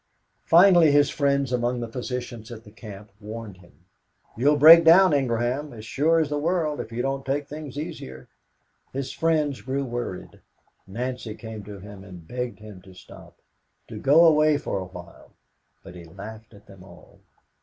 [0.45, 3.85] Finally his friends among the physicians at the camp warned him,
[4.35, 7.77] "You will break down, Ingraham, as sure as the world if you don't take things
[7.77, 8.27] easier."
[8.93, 10.41] His friends grew worried.
[10.87, 13.37] Nancy came to him and begged him to stop,
[13.89, 15.33] to go away for a while;
[15.83, 17.19] but he laughed at them all.